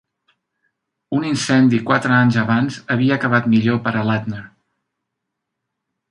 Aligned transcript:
Un 1.17 1.25
incendi 1.31 1.81
quatre 1.89 2.15
anys 2.19 2.39
abans 2.43 2.79
havia 2.95 3.17
acabat 3.21 3.49
millor 3.51 3.77
per 3.89 3.93
a 3.99 4.05
Lattner. 4.09 4.41